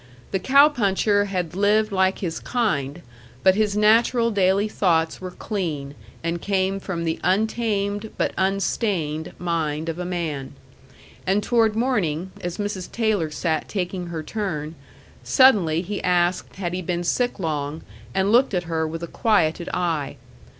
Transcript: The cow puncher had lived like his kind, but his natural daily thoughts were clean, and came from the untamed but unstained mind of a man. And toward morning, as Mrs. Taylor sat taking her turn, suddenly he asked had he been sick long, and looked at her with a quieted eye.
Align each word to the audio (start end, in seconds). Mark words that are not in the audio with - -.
The 0.31 0.39
cow 0.39 0.67
puncher 0.67 1.25
had 1.25 1.55
lived 1.55 1.91
like 1.91 2.17
his 2.17 2.39
kind, 2.39 3.03
but 3.43 3.53
his 3.53 3.77
natural 3.77 4.31
daily 4.31 4.67
thoughts 4.67 5.21
were 5.21 5.29
clean, 5.29 5.93
and 6.23 6.41
came 6.41 6.79
from 6.79 7.03
the 7.03 7.19
untamed 7.23 8.09
but 8.17 8.33
unstained 8.35 9.33
mind 9.37 9.89
of 9.89 9.99
a 9.99 10.03
man. 10.05 10.53
And 11.27 11.43
toward 11.43 11.75
morning, 11.75 12.31
as 12.41 12.57
Mrs. 12.57 12.91
Taylor 12.91 13.29
sat 13.29 13.67
taking 13.69 14.07
her 14.07 14.23
turn, 14.23 14.73
suddenly 15.23 15.83
he 15.83 16.01
asked 16.01 16.55
had 16.55 16.73
he 16.73 16.81
been 16.81 17.03
sick 17.03 17.37
long, 17.37 17.83
and 18.15 18.31
looked 18.31 18.55
at 18.55 18.63
her 18.63 18.87
with 18.87 19.03
a 19.03 19.07
quieted 19.07 19.69
eye. 19.71 20.15